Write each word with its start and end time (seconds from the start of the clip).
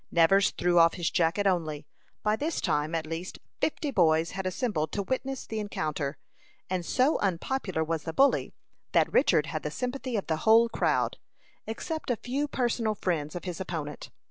Nevers 0.11 0.49
threw 0.49 0.79
off 0.79 0.95
his 0.95 1.11
jacket 1.11 1.45
only. 1.45 1.85
By 2.23 2.35
this 2.35 2.59
time, 2.59 2.95
at 2.95 3.05
least 3.05 3.37
fifty 3.59 3.91
boys 3.91 4.31
had 4.31 4.47
assembled 4.47 4.91
to 4.93 5.03
witness 5.03 5.45
the 5.45 5.59
encounter; 5.59 6.17
and 6.71 6.83
so 6.83 7.19
unpopular 7.19 7.83
was 7.83 8.01
the 8.01 8.11
bully, 8.11 8.51
that 8.93 9.13
Richard 9.13 9.45
had 9.45 9.61
the 9.61 9.69
sympathy 9.69 10.15
of 10.17 10.25
the 10.25 10.37
whole 10.37 10.69
crowd, 10.69 11.19
except 11.67 12.09
a 12.09 12.15
few 12.15 12.47
personal 12.47 12.95
friends 12.95 13.35
of 13.35 13.43
his 13.45 13.61
opponent. 13.61 14.09